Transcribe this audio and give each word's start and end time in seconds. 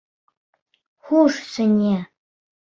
Хуш, 1.03 1.33
Сания! 1.53 2.01